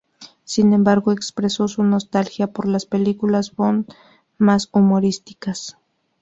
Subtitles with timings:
[0.45, 3.85] Sin embargo, expresó su nostalgia por las películas Bond
[4.39, 5.77] más humorísticas.